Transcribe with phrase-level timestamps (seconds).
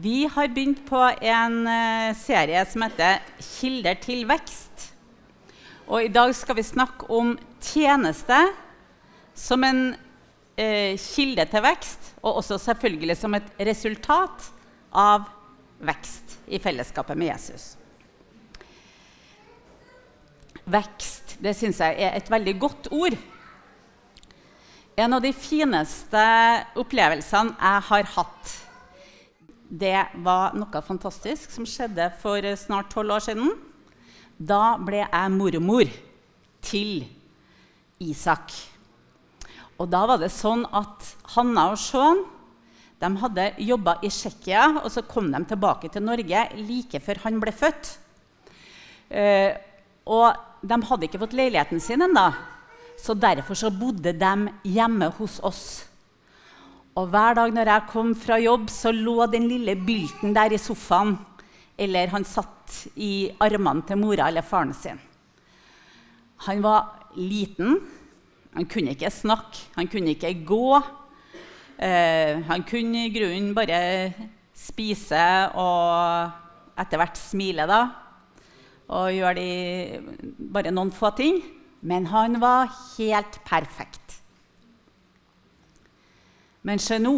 [0.00, 4.86] Vi har begynt på en eh, serie som heter 'Kilder til vekst'.
[5.86, 8.38] Og I dag skal vi snakke om tjeneste
[9.34, 9.82] som en
[10.56, 14.46] eh, kilde til vekst, og også selvfølgelig som et resultat
[14.92, 15.28] av
[15.80, 17.76] vekst i fellesskapet med Jesus.
[20.64, 23.18] Vekst det syns jeg er et veldig godt ord.
[24.96, 26.26] En av de fineste
[26.78, 28.58] opplevelsene jeg har hatt
[29.70, 33.52] det var noe fantastisk som skjedde for snart tolv år siden.
[34.36, 35.92] Da ble jeg mormor
[36.64, 37.04] til
[38.02, 38.50] Isak.
[39.78, 42.24] Og da var det sånn at Hanna og Sean
[43.00, 47.38] de hadde jobba i Tsjekkia, og så kom de tilbake til Norge like før han
[47.40, 47.94] ble født.
[49.08, 49.54] Eh,
[50.04, 52.26] og de hadde ikke fått leiligheten sin ennå,
[53.00, 54.34] så derfor så bodde de
[54.68, 55.64] hjemme hos oss.
[57.00, 60.60] Og hver dag når jeg kom fra jobb, så lå den lille bylten der i
[60.60, 61.14] sofaen.
[61.80, 65.00] Eller han satt i armene til mora eller faren sin.
[66.44, 67.78] Han var liten.
[68.52, 70.80] Han kunne ikke snakke, han kunne ikke gå.
[71.78, 73.80] Eh, han kunne i grunnen bare
[74.52, 75.22] spise
[75.56, 77.80] og etter hvert smile, da.
[78.90, 79.48] Og gjøre de,
[80.52, 81.40] bare noen få ting.
[81.80, 84.09] Men han var helt perfekt.
[86.66, 87.14] Men se nå.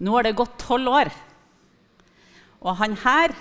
[0.00, 1.10] Nå har det gått tolv år.
[2.64, 3.34] Og han her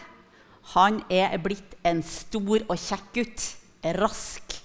[0.71, 3.47] han er blitt en stor og kjekk gutt.
[3.99, 4.59] Rask.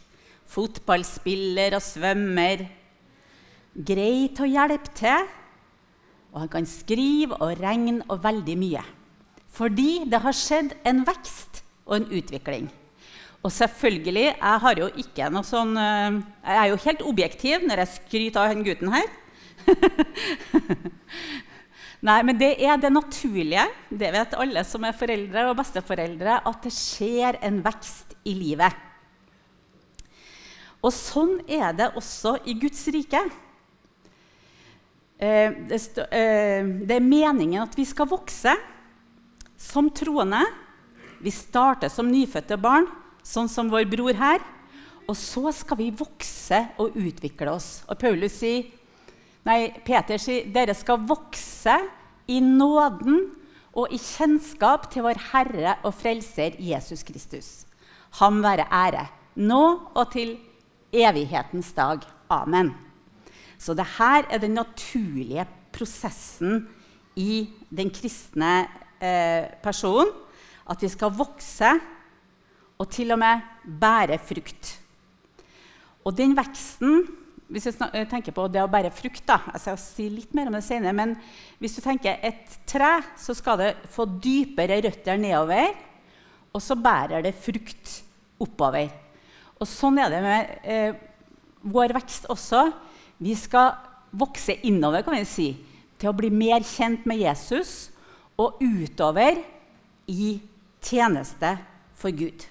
[0.48, 2.62] Fotballspiller og svømmer.
[3.74, 5.26] Grei til å hjelpe til.
[6.32, 8.84] Og han kan skrive og regne og veldig mye.
[9.58, 12.68] Fordi det har skjedd en vekst og en utvikling.
[13.42, 14.88] Og selvfølgelig, jeg jo
[15.46, 19.06] sånn eh, Jeg er jo helt objektiv når jeg skryter av han gutten her.
[22.08, 23.64] Nei, men det er det naturlige.
[23.90, 28.84] Det vet alle som er foreldre og besteforeldre, at det skjer en vekst i livet.
[30.78, 33.24] Og sånn er det også i Guds rike.
[35.18, 38.54] Eh, eh, det er meningen at vi skal vokse
[39.58, 40.44] som troende.
[41.18, 42.86] Vi starter som nyfødte barn,
[43.26, 44.38] sånn som vår bror her.
[45.08, 47.80] Og så skal vi vokse og utvikle oss.
[47.88, 48.68] Og Paulus sier
[49.48, 51.72] Nei, Peter sier dere skal vokse
[52.28, 53.22] i nåden
[53.78, 57.48] og i kjennskap til vår Herre og Frelser Jesus Kristus.
[58.20, 59.06] Ham være ære,
[59.40, 59.62] nå
[59.96, 60.34] og til
[60.92, 62.04] evighetens dag.
[62.28, 62.74] Amen.
[63.56, 66.66] Så dette er den naturlige prosessen
[67.16, 68.66] i den kristne
[69.00, 70.12] eh, personen.
[70.68, 71.70] At vi skal vokse
[72.76, 73.48] og til og med
[73.80, 74.74] bære frukt.
[76.04, 77.06] Og den veksten
[77.48, 80.50] hvis du eh, tenker på det å bære frukt da, Jeg skal si litt mer
[80.50, 81.14] om det senere, men
[81.60, 85.72] hvis du tenker et tre, så skal det få dypere røtter nedover,
[86.52, 88.02] og så bærer det frukt
[88.42, 88.90] oppover.
[89.58, 91.00] Og sånn er det med eh,
[91.64, 92.68] vår vekst også.
[93.18, 93.72] Vi skal
[94.12, 95.48] vokse innover, kan vi si,
[95.98, 97.88] til å bli mer kjent med Jesus
[98.38, 99.40] og utover
[100.08, 100.36] i
[100.84, 101.56] tjeneste
[101.98, 102.46] for Gud.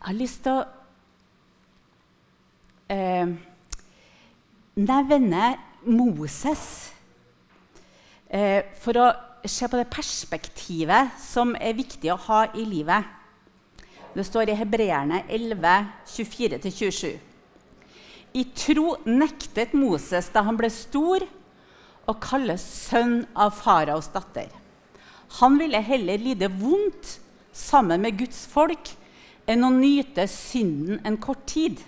[0.00, 0.79] Jeg har lyst til å
[2.90, 3.30] eh,
[4.76, 5.46] nevne
[5.86, 6.64] Moses
[8.28, 9.08] eh, for å
[9.46, 13.06] se på det perspektivet som er viktig å ha i livet.
[14.12, 17.10] Det står i Hebreerne 11, 24-27.
[18.34, 21.24] I tro nektet Moses da han ble stor,
[22.08, 24.48] å kalles sønn av faraos datter.
[25.38, 27.20] Han ville heller lide vondt
[27.54, 28.90] sammen med Guds folk
[29.50, 31.78] enn å nyte synden en kort tid.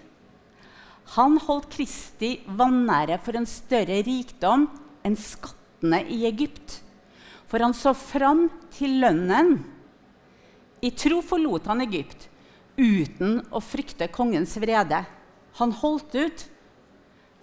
[1.12, 4.68] Han holdt Kristi vanære for en større rikdom
[5.04, 6.78] enn skattene i Egypt.
[7.50, 9.58] For han så fram til lønnen.
[10.80, 12.30] I tro forlot han Egypt
[12.80, 15.02] uten å frykte kongens vrede.
[15.60, 16.46] Han holdt ut,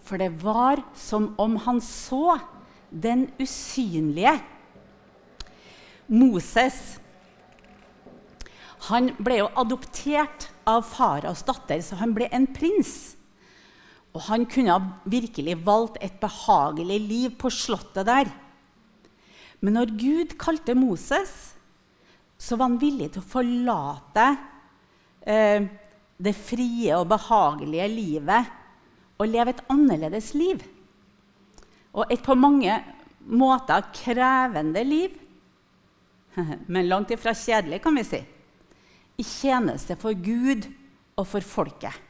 [0.01, 2.39] for det var som om han så
[2.89, 4.33] den usynlige.
[6.09, 6.97] Moses
[8.89, 13.19] han ble jo adoptert av faraos datter, så han ble en prins.
[14.15, 14.77] Og han kunne
[15.09, 18.31] virkelig valgt et behagelig liv på slottet der.
[19.61, 21.53] Men når Gud kalte Moses,
[22.39, 24.25] så var han villig til å forlate
[25.27, 25.67] eh,
[26.19, 28.55] det frie og behagelige livet
[29.19, 30.63] og leve et annerledes liv.
[31.93, 32.79] Og et på mange
[33.29, 35.15] måter krevende liv,
[36.71, 38.21] men langt ifra kjedelig, kan vi si.
[39.19, 40.69] I tjeneste for Gud
[41.19, 42.08] og for folket.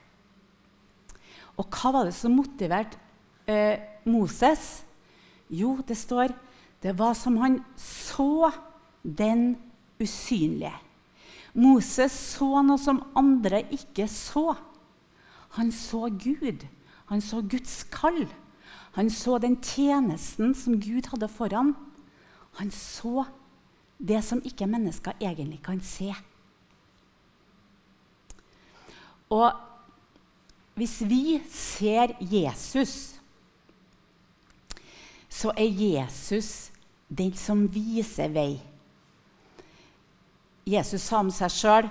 [1.60, 3.00] Og hva var det som motiverte
[3.50, 4.86] eh, Moses?
[5.50, 6.34] Jo, det står
[6.80, 8.52] Det var som han så
[9.04, 9.58] den
[10.00, 10.72] usynlige.
[11.54, 14.54] Moses så noe som andre ikke så.
[15.58, 16.64] Han så Gud.
[17.12, 18.24] Han så Guds kall.
[18.96, 21.74] Han så den tjenesten som Gud hadde foran.
[22.62, 23.26] Han så
[24.00, 26.14] det som ikke mennesker egentlig kan se.
[29.30, 29.52] Og
[30.80, 33.20] hvis vi ser Jesus,
[35.30, 36.70] så er Jesus
[37.10, 38.60] den som viser vei.
[40.70, 41.90] Jesus sa om seg sjøl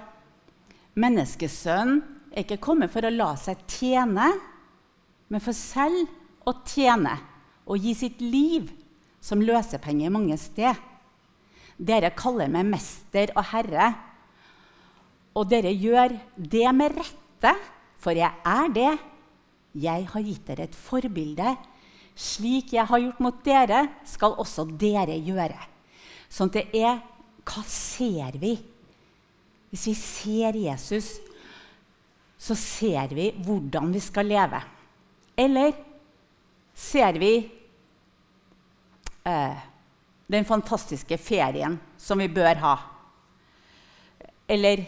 [0.99, 2.01] menneskesønnen
[2.33, 4.29] er ikke kommet for å la seg tjene,
[5.29, 6.09] men for selv
[6.49, 7.17] å tjene
[7.69, 8.71] og gi sitt liv
[9.21, 10.79] som løsepenge mange steder.
[11.79, 13.93] Dere kaller meg mester og herre,
[15.39, 17.53] og dere gjør det med rette,
[17.99, 18.93] for jeg er det.
[19.79, 21.55] Jeg har gitt dere et forbilde.
[22.19, 25.59] Slik jeg har gjort mot dere, skal også dere gjøre.
[26.29, 26.99] Sånn at det er
[27.49, 28.51] Hva ser vi?
[29.71, 31.07] Hvis vi ser Jesus,
[32.37, 34.61] så ser vi hvordan vi skal leve.
[35.33, 35.73] Eller
[36.77, 37.33] ser vi
[39.25, 39.65] eh,
[40.29, 42.77] den fantastiske ferien som vi bør ha?
[44.49, 44.85] Eller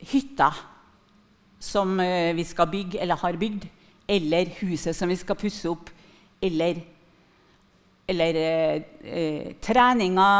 [0.00, 0.48] hytta
[1.62, 3.68] som eh, vi skal bygge eller har bygd?
[4.10, 5.90] Eller huset som vi skal pusse opp?
[6.42, 6.82] Eller,
[8.10, 10.30] eller eh, eh, treninga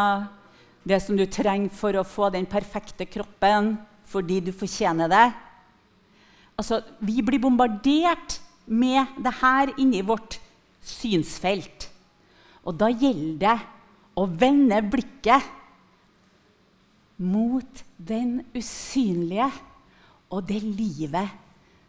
[0.83, 3.77] Det som du trenger for å få den perfekte kroppen
[4.11, 5.29] fordi du fortjener det?
[6.59, 10.41] Altså, vi blir bombardert med det her inni vårt
[10.83, 11.87] synsfelt.
[12.67, 13.57] Og da gjelder det
[14.19, 15.47] å vende blikket
[17.23, 19.49] mot den usynlige
[20.33, 21.29] og det livet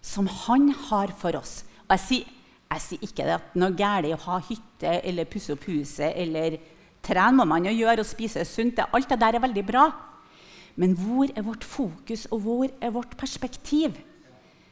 [0.04, 1.64] som han har for oss.
[1.88, 2.32] Og jeg sier,
[2.74, 6.58] jeg sier ikke at noe galt å ha hytte eller pusse opp huset eller
[7.04, 8.82] trene må man jo gjøre og spise sunt.
[8.84, 9.88] Alt det der er veldig bra.
[10.76, 13.94] Men hvor er vårt fokus, og hvor er vårt perspektiv?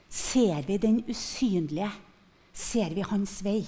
[0.10, 1.92] Ser vi den usynlige?
[2.52, 3.62] Ser vi hans vei?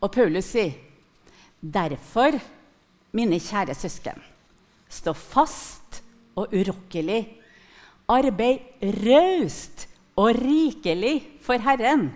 [0.00, 0.72] Og Paulus sier,
[1.62, 2.40] 'Derfor,
[3.12, 4.18] mine kjære søsken,
[4.88, 5.79] stå fast
[6.38, 7.22] og urokkelig.
[8.10, 9.86] Arbeid raust
[10.18, 12.08] og rikelig for Herren.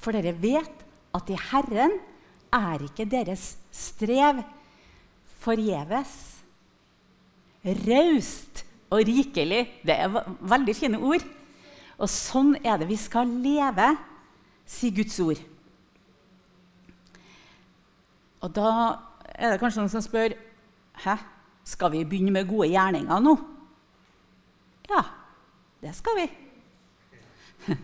[0.00, 0.84] For dere vet
[1.14, 1.98] at i Herren
[2.54, 4.42] er ikke deres strev
[5.44, 6.12] forgjeves.
[7.64, 11.24] Raust og rikelig, det er veldig fine ord.
[11.98, 13.94] Og sånn er det vi skal leve,
[14.66, 15.40] sier Guds ord.
[18.44, 18.70] Og da
[19.34, 20.36] er det kanskje noen som spør
[21.04, 21.16] Hæ,
[21.64, 23.34] skal vi begynne med gode gjerninger nå?
[24.90, 25.02] Ja,
[25.82, 26.28] det skal vi.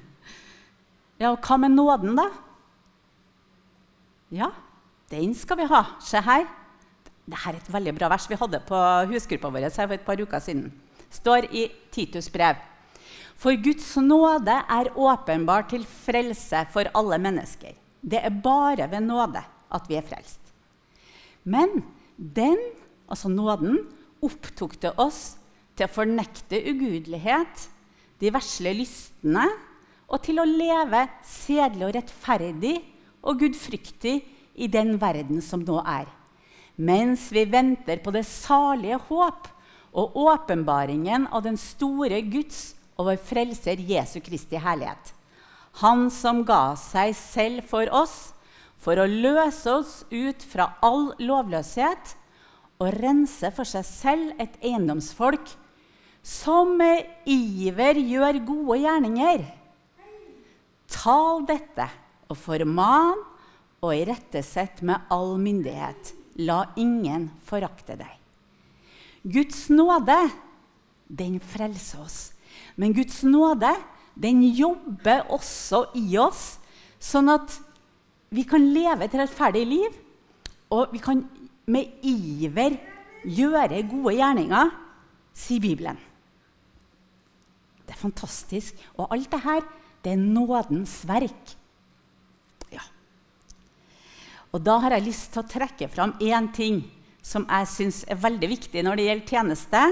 [1.20, 2.30] Ja, og hva med nåden, da?
[4.32, 4.46] Ja,
[5.12, 5.82] den skal vi ha.
[6.00, 6.46] Se her.
[7.28, 8.78] Dette er et veldig bra vers vi hadde på
[9.10, 10.70] husgruppa vår for et par uker siden.
[11.10, 12.56] står i Titus brev.
[13.36, 17.74] For Guds nåde er åpenbar til frelse for alle mennesker.
[18.00, 20.40] Det er bare ved nåde at vi er frelst.
[21.44, 21.82] Men
[22.16, 22.58] den,
[23.10, 23.82] altså nåden,
[24.22, 25.36] opptok det oss
[25.76, 27.66] til å fornekte ugudelighet,
[28.20, 29.46] de vesle lystne,
[30.10, 32.74] og til å leve sedelig og rettferdig
[33.22, 34.16] og gudfryktig
[34.60, 36.08] i den verden som nå er.
[36.80, 39.48] Mens vi venter på det salige håp
[39.90, 45.14] og åpenbaringen av den store Guds og vår frelser Jesu Kristi herlighet.
[45.80, 48.32] Han som ga seg selv for oss
[48.80, 52.16] for å løse oss ut fra all lovløshet
[52.80, 55.52] og rense for seg selv et eiendomsfolk
[56.24, 59.44] som med iver gjør gode gjerninger.
[60.90, 61.86] Tal dette
[62.30, 63.20] og forman
[63.80, 66.14] og irettesett med all myndighet.
[66.40, 68.12] La ingen forakte deg.
[69.20, 70.16] Guds nåde,
[71.08, 72.20] den frelser oss.
[72.80, 73.72] Men Guds nåde,
[74.16, 76.58] den jobber også i oss,
[77.00, 77.58] sånn at
[78.32, 79.96] vi kan leve et rettferdig liv,
[80.70, 81.24] og vi kan
[81.70, 82.76] med iver
[83.24, 84.70] gjøre gode gjerninger,
[85.36, 85.98] sier Bibelen.
[87.84, 88.76] Det er fantastisk.
[88.98, 89.64] Og alt det her,
[90.04, 91.54] det er nådens verk.
[92.70, 92.84] Ja.
[94.54, 96.84] Og da har jeg lyst til å trekke fram én ting
[97.22, 99.82] som jeg syns er veldig viktig når det gjelder tjeneste.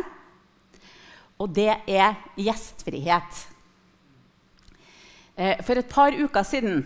[1.38, 3.42] Og det er gjestfrihet.
[5.38, 6.80] Eh, for et par uker siden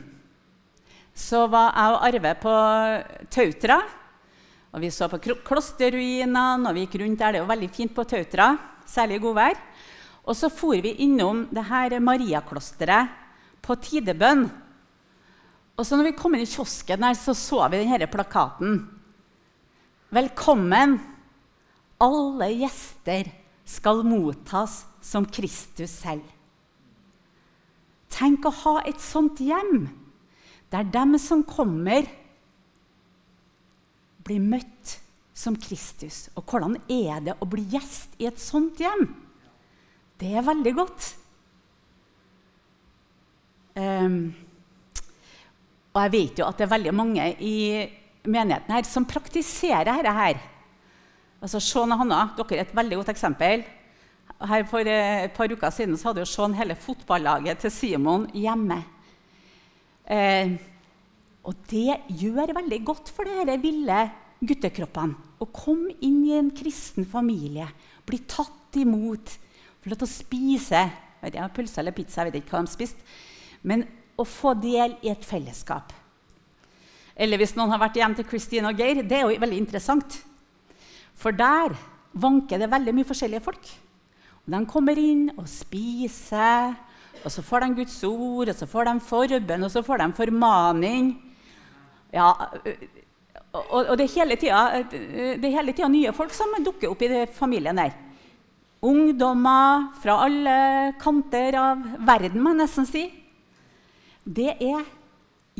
[1.16, 2.56] så var jeg og Arve på
[3.32, 3.78] Tautra.
[4.72, 7.34] Og vi så på klosterruinene, og vi gikk rundt der.
[7.34, 8.54] Det jo veldig fint på Tautra,
[8.88, 9.58] særlig i godvær.
[10.22, 13.12] Og så for vi innom det her Mariaklosteret
[13.62, 14.46] på tidebønn.
[15.76, 18.80] Og så når vi kom inn i kiosken, her, så så vi denne plakaten.
[20.12, 20.96] Velkommen.
[22.02, 23.28] Alle gjester
[23.68, 26.24] skal mottas som Kristus selv.
[28.12, 29.86] Tenk å ha et sånt hjem,
[30.72, 32.04] der dem som kommer,
[34.26, 34.98] blir møtt
[35.34, 36.28] som Kristus.
[36.36, 39.08] Og hvordan er det å bli gjest i et sånt hjem?
[40.20, 41.08] Det er veldig godt.
[43.72, 44.34] Um,
[45.92, 47.56] og jeg vet jo at det er veldig mange i
[48.28, 50.40] menigheten her som praktiserer dette her.
[51.42, 53.64] Altså Sean og Hanna, dere er et veldig godt eksempel.
[54.42, 58.28] Her For eh, et par uker siden så hadde jo Sean hele fotballaget til Simon
[58.34, 58.78] hjemme.
[60.06, 60.54] Eh,
[61.42, 64.02] og det gjør veldig godt for disse ville
[64.42, 67.66] guttekroppene å komme inn i en kristen familie,
[68.06, 69.38] bli tatt imot,
[69.82, 70.82] få lov til å spise
[71.22, 73.06] vet ikke, pølse eller pizza, jeg vet ikke hva de spiste,
[73.62, 73.84] men
[74.18, 75.92] å få del i et fellesskap.
[77.14, 80.18] Eller hvis noen har vært hjem til Christine og Geir, det er jo veldig interessant.
[81.18, 81.76] For der
[82.12, 83.68] vanker det veldig mye forskjellige folk.
[84.42, 86.72] Og de kommer inn og spiser,
[87.22, 90.08] og så får de Guds ord, og så får de forbønn, og så får de
[90.16, 91.12] formaning.
[92.12, 92.28] Ja,
[93.52, 97.94] og, og det er hele tida nye folk som dukker opp i familien der.
[98.82, 100.56] Ungdommer fra alle
[101.00, 103.04] kanter av verden, må jeg nesten si.
[104.24, 104.82] Det er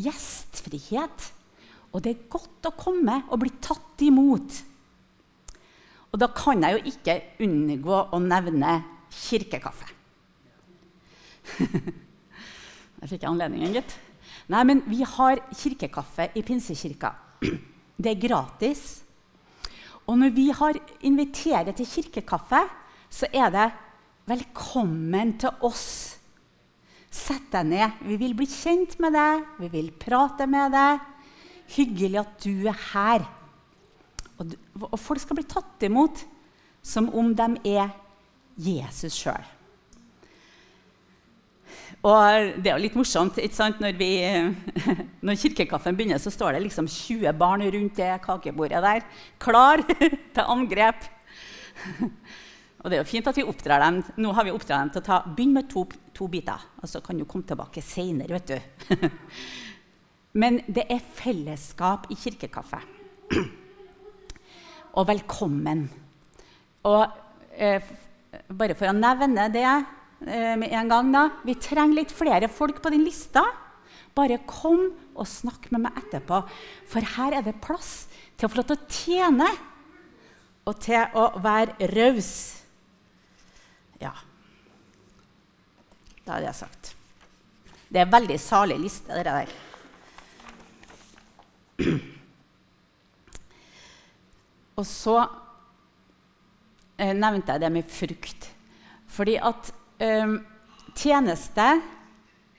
[0.00, 1.30] gjestfrihet.
[1.92, 4.58] Og det er godt å komme og bli tatt imot.
[6.12, 8.78] Og da kan jeg jo ikke unngå å nevne
[9.12, 9.88] kirkekaffe.
[13.02, 13.94] Der fikk jeg anledningen, gitt.
[14.50, 17.12] Nei, men vi har kirkekaffe i Pinsekirka.
[18.02, 19.02] Det er gratis.
[20.08, 22.64] Og når vi har inviterer til kirkekaffe,
[23.10, 23.70] så er det
[24.26, 26.18] 'velkommen til oss'.
[27.10, 27.90] Sett deg ned.
[28.00, 31.00] Vi vil bli kjent med deg, vi vil prate med deg.
[31.76, 33.28] Hyggelig at du er her.
[34.38, 36.24] Og, folk skal bli tatt imot
[36.82, 37.90] som om de er
[38.56, 39.44] Jesus sjøl.
[42.02, 44.10] Og det er jo litt morsomt når, vi,
[45.26, 49.04] når, kirkekaffen begynner, så står det liksom 20 barn rundt det kakebordet der,
[49.38, 49.84] klar
[50.34, 51.06] til angrep.
[52.82, 54.00] Og det er jo fint at vi oppdrar dem.
[54.18, 57.20] Nå har vi oppdratt dem til å begynne med to, to biter, og så kan
[57.20, 59.06] du komme tilbake seinere, vet du.
[60.42, 62.82] Men det er fellesskap i kirkekaffe
[64.92, 65.86] og velkommen.
[66.88, 67.02] Og
[67.54, 67.84] eh,
[68.50, 69.68] bare for å nevne det
[70.22, 73.42] med en gang da, Vi trenger litt flere folk på din lista.
[74.14, 76.42] Bare kom og snakk med meg etterpå,
[76.88, 79.48] for her er det plass til å få lov til å tjene
[80.68, 82.32] og til å være raus.
[84.02, 84.12] Ja.
[86.22, 86.92] Da er det sagt.
[87.88, 89.48] Det er en veldig salig liste, det der.
[94.78, 95.18] Og så
[96.96, 98.48] eh, nevnte jeg det med frukt.
[99.12, 100.32] Fordi at eh,
[100.98, 101.66] tjeneste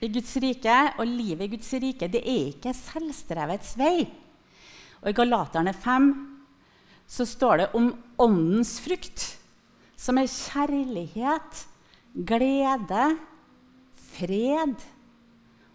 [0.04, 4.04] i Guds rike og livet i Guds rike det er ikke selvstrevets vei.
[5.02, 6.08] Og I Galaterne 5
[7.14, 7.90] så står det om
[8.24, 9.26] åndens frukt,
[9.96, 11.60] som er kjærlighet,
[12.14, 13.04] glede,
[14.14, 14.80] fred,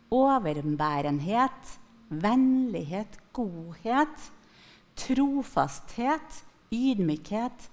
[0.09, 1.77] overbærenhet,
[2.09, 4.29] vennlighet, godhet
[4.99, 7.69] trofasthet, ydmykhet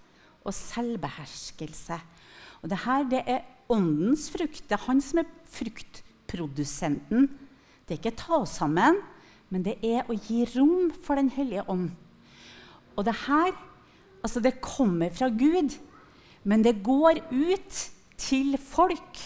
[0.46, 1.98] og selvbeherskelse.
[2.62, 4.64] Og det her det er åndens frukt.
[4.68, 7.28] Det er han som er fruktprodusenten.
[7.86, 9.00] Det er ikke ta sammen,
[9.50, 11.90] men det er å gi rom for Den hellige ånd.
[12.96, 13.52] Og det her
[14.26, 15.76] altså det kommer fra Gud,
[16.42, 17.82] men det går ut
[18.18, 19.20] til folk.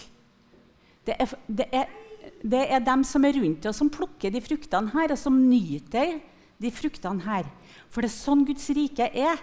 [1.07, 1.87] Det er, det er,
[2.43, 6.19] det er dem som er rundt oss, som plukker de fruktene her, og som nyter
[6.61, 7.49] de fruktene her.
[7.89, 9.41] For det er sånn Guds rike er.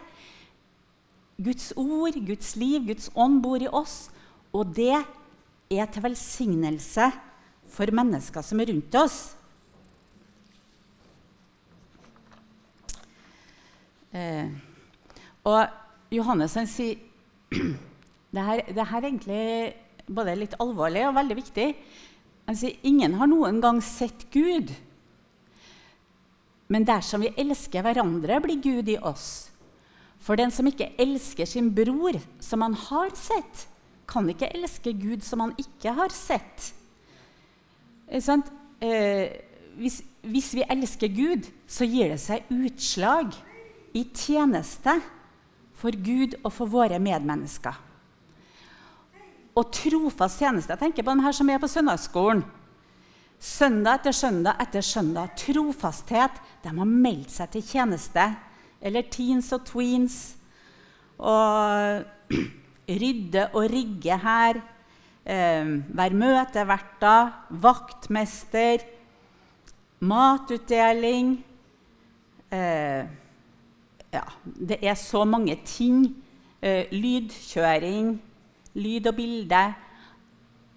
[1.38, 4.08] Guds ord, Guds liv, Guds ånd bor i oss.
[4.56, 7.10] Og det er til velsignelse
[7.72, 9.18] for mennesker som er rundt oss.
[14.16, 14.48] Eh,
[15.48, 17.04] og Johannes han sier
[18.36, 19.44] det her, det her er egentlig
[20.08, 21.68] både litt alvorlig og veldig viktig.
[22.48, 24.72] Han sier ingen har noen gang sett Gud.
[26.72, 29.50] Men dersom vi elsker hverandre, blir Gud i oss.
[30.24, 33.68] For den som ikke elsker sin bror, som han har sett,
[34.07, 36.71] kan ikke elske Gud som han ikke har sett.
[38.07, 39.27] Eh,
[39.77, 43.35] hvis, hvis, vi elsker Gud, så gir det seg utslag
[43.97, 44.95] i tjeneste
[45.77, 47.75] for Gud og for våre medmennesker.
[49.57, 50.73] Og trofast tjeneste.
[50.73, 52.43] Jeg tenker på dem her som er på søndagsskolen.
[53.37, 55.33] Søndag etter søndag etter søndag.
[55.37, 56.37] Trofasthet.
[56.63, 58.27] De har meldt seg til tjeneste.
[58.81, 60.17] Eller teens og tweens.
[61.17, 62.05] Og
[62.89, 64.62] rydde og rigge her.
[65.27, 68.86] Eh, være møteverter, vaktmester,
[70.00, 71.34] matutdeling
[72.51, 73.08] eh,
[74.13, 76.15] Ja, det er så mange ting.
[76.62, 78.22] Eh, lydkjøring,
[78.74, 79.74] lyd og bilde.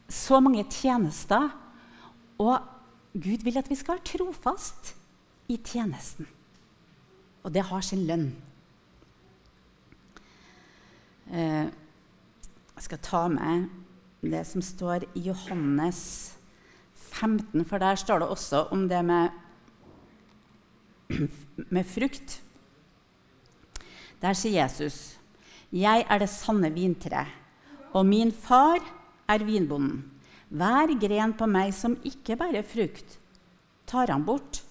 [0.09, 1.49] Så mange tjenester.
[2.39, 2.59] Og
[3.15, 4.97] Gud vil at vi skal være trofast
[5.49, 6.27] i tjenesten.
[7.43, 8.31] Og det har sin lønn.
[12.81, 13.67] Jeg skal ta med
[14.25, 15.99] det som står i Johannes
[16.97, 19.29] 15, for der står det også om det med,
[21.77, 22.39] med frukt.
[24.23, 25.19] Der sier Jesus,
[25.69, 27.27] 'Jeg er det sanne vintre,
[27.93, 28.81] og min far
[29.29, 30.01] er vinbonden.'
[30.49, 33.19] 'Hver gren på meg som ikke bærer frukt,
[33.87, 34.65] tar han bort.'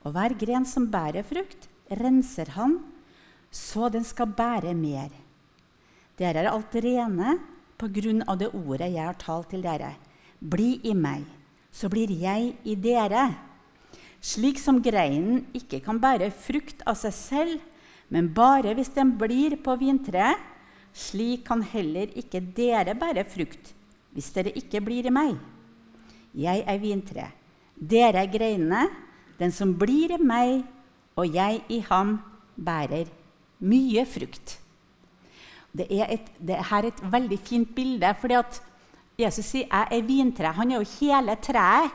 [0.00, 2.80] 'Og hver gren som bærer frukt, renser han,
[3.50, 5.21] så den skal bære mer.'
[6.18, 7.36] Dere er alt rene
[7.80, 9.94] på grunn av det ordet jeg har talt til dere.
[10.38, 11.24] Bli i meg,
[11.72, 13.30] så blir jeg i dere.
[14.22, 17.60] Slik som greinen ikke kan bære frukt av seg selv,
[18.12, 20.38] men bare hvis den blir på vintreet,
[20.92, 23.72] slik kan heller ikke dere bære frukt
[24.12, 25.38] hvis dere ikke blir i meg.
[26.36, 27.30] Jeg er vintre,
[27.76, 28.86] dere er greinene.
[29.40, 30.60] Den som blir i meg
[31.18, 32.18] og jeg i ham,
[32.56, 33.08] bærer
[33.64, 34.61] mye frukt.
[35.72, 38.60] Det er, et, det er et veldig fint bilde, fordi at
[39.18, 40.52] Jesus sier 'jeg er vintre'.
[40.52, 41.90] Han er jo hele treet.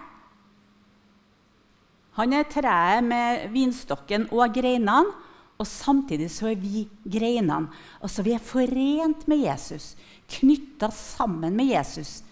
[2.18, 5.14] Han er treet med vinstokken og greinene,
[5.58, 7.70] og samtidig så er vi greinene.
[8.02, 9.96] Altså Vi er forent med Jesus,
[10.30, 12.24] knytta sammen med Jesus.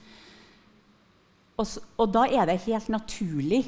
[1.57, 3.63] Og, og da er det helt naturlig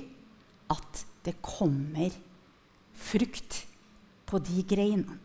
[0.69, 2.11] at det kommer
[2.93, 3.65] frukt
[4.25, 5.19] på de greinene.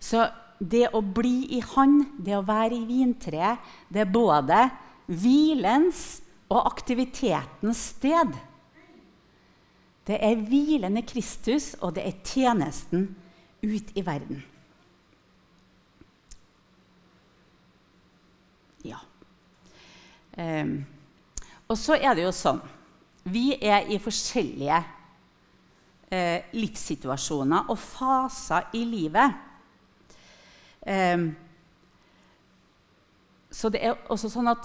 [0.00, 0.26] Så
[0.58, 4.64] det å bli i Han, det å være i vintreet, det er både
[5.06, 8.34] hvilens og aktivitetens sted.
[10.08, 13.10] Det er hvilende Kristus, og det er tjenesten
[13.62, 14.40] ut i verden.
[18.86, 19.02] Ja.
[20.38, 20.86] Um,
[21.68, 22.60] og så er det jo sånn
[23.26, 29.34] Vi er i forskjellige uh, livssituasjoner og faser i livet.
[30.88, 31.28] Um,
[33.52, 34.64] så det er også sånn at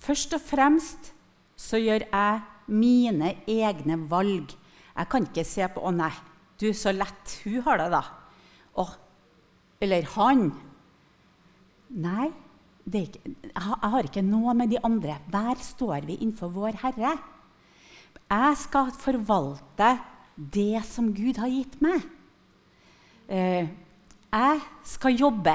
[0.00, 1.12] først og fremst
[1.58, 4.52] så gjør jeg mine egne valg.
[4.98, 6.12] Jeg kan ikke se på 'Å, nei,
[6.60, 8.02] du, så lett hun har det', da.
[8.80, 8.94] Og,
[9.80, 10.52] eller 'han'.
[11.88, 12.28] Nei,
[12.88, 15.18] ikke, jeg har ikke noe med de andre.
[15.30, 17.18] Der står vi innenfor vår Herre.
[18.28, 19.98] Jeg skal forvalte
[20.36, 22.04] det som Gud har gitt meg.
[23.28, 23.68] Eh,
[24.28, 25.54] jeg skal jobbe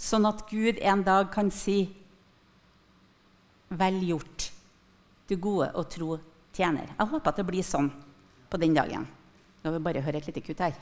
[0.00, 1.82] sånn at Gud en dag kan si
[3.70, 4.48] Vel gjort,
[5.30, 6.16] du gode og tro
[6.50, 6.88] tjener.
[6.90, 7.86] Jeg håper at det blir sånn
[8.50, 9.04] på den dagen.
[9.62, 10.74] Nå vil vi bare høre et lite kutt her.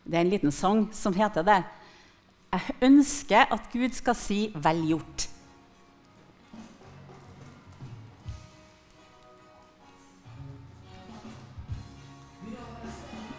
[0.00, 1.58] Det er en liten sang som heter det.
[2.54, 5.28] Jeg ønsker at Gud skal si 'vel gjort'.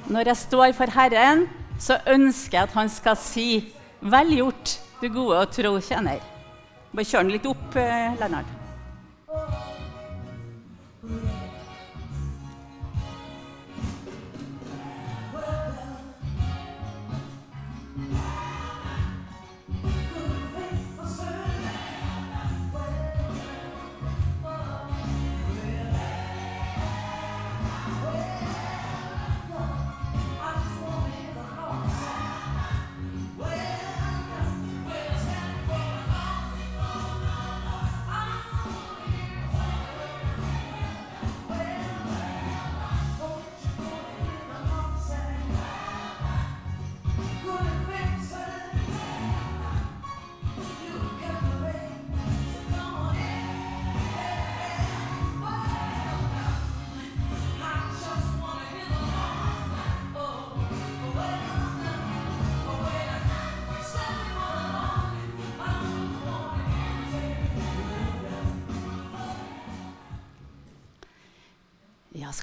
[0.08, 1.48] Når jeg står for Herren,
[1.80, 6.22] så ønsker jeg at han skal si 'Vel gjort, du gode og tro tjener'.
[6.94, 8.57] Bare kjør den litt opp, eh, Lennart.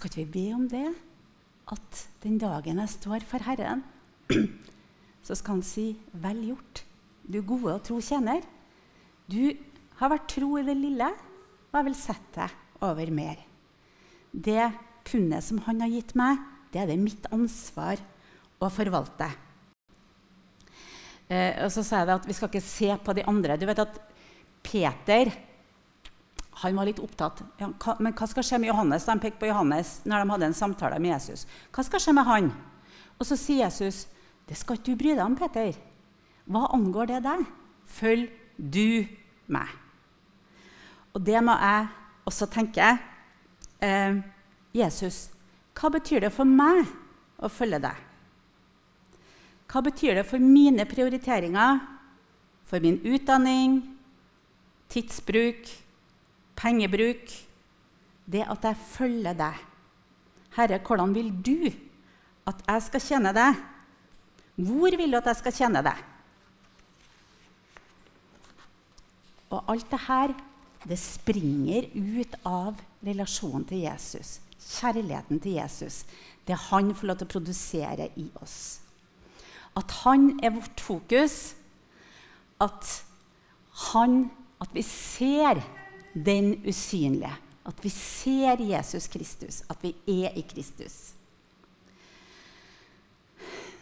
[0.04, 0.88] Skal ikke vi be om det?
[1.72, 3.80] At den dagen jeg står for Herren,
[5.24, 6.84] så skal Han si 'Vel gjort,
[7.24, 8.44] du gode og tro tjener'.
[9.30, 9.56] Du
[9.96, 12.50] har vært tro i det lille, og jeg vil sette deg
[12.82, 13.36] over mer.
[14.32, 14.72] Det
[15.04, 16.36] pundet som han har gitt meg,
[16.72, 17.96] det er det mitt ansvar
[18.60, 19.30] å forvalte.
[21.30, 23.56] Eh, og så sa jeg at Vi skal ikke se på de andre.
[23.56, 23.96] Du vet at
[24.62, 25.32] Peter
[26.62, 27.42] han var litt opptatt.
[27.58, 29.06] Ja, hva, men hva skal skje med Johannes?
[29.08, 31.48] De pekte på Johannes når de hadde en samtale med Jesus.
[31.74, 32.52] Hva skal skje med han?
[33.18, 34.06] Og så sier Jesus,
[34.46, 35.78] 'Det skal ikke du bry deg om, Peter.'
[36.46, 37.46] Hva angår det deg?
[37.86, 39.06] Følg du
[39.48, 39.68] meg.
[41.14, 41.88] Og det må jeg
[42.26, 42.98] også tenke.
[43.80, 44.20] Eh,
[44.74, 45.30] Jesus,
[45.74, 46.84] hva betyr det for meg
[47.38, 47.96] å følge deg?
[49.70, 51.80] Hva betyr det for mine prioriteringer,
[52.64, 53.80] for min utdanning,
[54.92, 55.83] tidsbruk,
[56.58, 57.30] pengebruk?
[58.24, 59.60] Det at jeg følger deg.
[60.54, 61.68] Herre, hvordan vil du
[62.48, 63.62] at jeg skal kjenne deg?
[64.54, 66.02] Hvor vil du at jeg skal kjenne deg?
[69.54, 70.34] Og alt det her,
[70.84, 74.38] det springer ut av relasjonen til Jesus.
[74.58, 76.02] Kjærligheten til Jesus.
[76.46, 78.58] Det han får lov til å produsere i oss.
[79.78, 81.54] At han er vårt fokus.
[82.62, 82.90] At,
[83.90, 84.28] han,
[84.62, 85.62] at vi ser
[86.14, 87.34] den usynlige.
[87.64, 89.62] At vi ser Jesus Kristus.
[89.68, 91.14] At vi er i Kristus.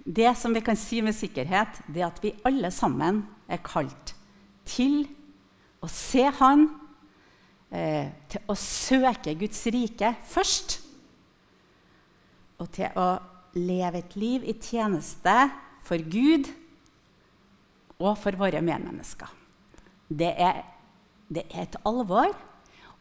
[0.05, 4.15] Det som vi kan si med sikkerhet, det er at vi alle sammen er kalt
[4.67, 5.05] til
[5.83, 6.67] å se Han,
[7.71, 10.81] eh, til å søke Guds rike først,
[12.59, 13.09] og til å
[13.59, 15.35] leve et liv i tjeneste
[15.83, 16.51] for Gud
[18.03, 19.31] og for våre medmennesker.
[20.09, 20.63] Det er,
[21.37, 22.33] det er et alvor,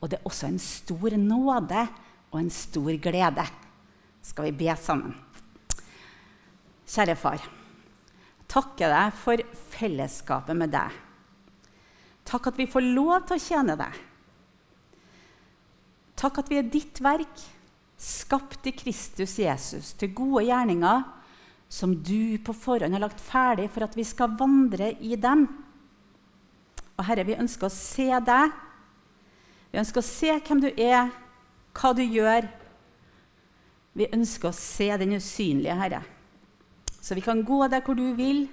[0.02, 1.86] og det er også en stor nåde
[2.32, 3.46] og en stor glede.
[4.22, 5.14] Skal vi be sammen?
[6.92, 7.44] Kjære far,
[8.52, 9.44] takke deg for
[9.78, 10.92] fellesskapet med deg.
[12.28, 13.96] Takk at vi får lov til å tjene deg.
[16.22, 17.42] Takk at vi er ditt verk,
[18.02, 21.02] skapt i Kristus Jesus, til gode gjerninger
[21.72, 25.48] som du på forhånd har lagt ferdig for at vi skal vandre i dem.
[27.02, 28.52] Og Herre, vi ønsker å se deg.
[29.74, 31.10] Vi ønsker å se hvem du er,
[31.74, 32.46] hva du gjør.
[33.98, 36.04] Vi ønsker å se den usynlige, Herre.
[37.02, 38.46] Så vi kan gå der hvor du vil,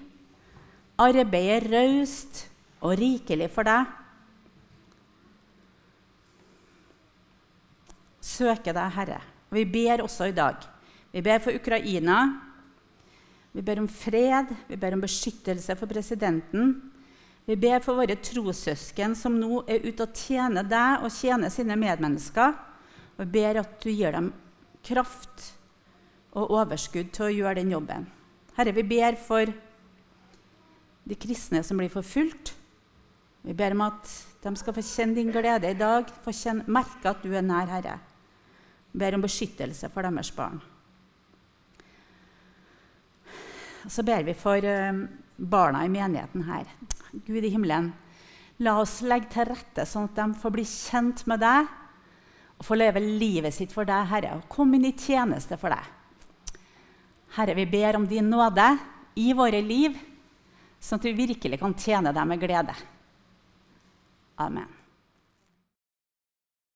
[0.96, 2.46] arbeide raust
[2.80, 3.92] og rikelig for deg.
[8.24, 9.22] Søke deg, Herre.
[9.52, 10.64] Og vi ber også i dag.
[11.12, 12.22] Vi ber for Ukraina.
[13.52, 16.78] Vi ber om fred, vi ber om beskyttelse for presidenten.
[17.48, 21.78] Vi ber for våre trossøsken som nå er ute og tjener deg og tjener sine
[21.80, 22.52] medmennesker.
[23.16, 24.34] Og vi ber at du gir dem
[24.84, 25.46] kraft
[26.36, 28.04] og overskudd til å gjøre den jobben.
[28.58, 29.48] Herre, vi ber for
[31.08, 32.52] de kristne som blir forfulgt.
[33.48, 34.10] Vi ber om at
[34.42, 37.70] de skal få kjenne din glede i dag, få kjenne, merke at du er nær,
[37.70, 37.94] Herre.
[38.92, 40.60] Vi ber om beskyttelse for deres barn.
[43.86, 45.00] Og så ber vi for uh,
[45.38, 46.66] barna i menigheten her.
[47.12, 47.92] Gud i himmelen,
[48.58, 51.68] la oss legge til rette sånn at de får bli kjent med deg
[52.58, 55.84] og få leve livet sitt for deg, Herre, og komme inn i tjeneste for deg.
[57.36, 58.66] Herre, vi ber om din nåde
[59.22, 59.94] i våre liv,
[60.80, 62.74] sånn at vi virkelig kan tjene deg med glede.
[64.42, 64.77] Amen.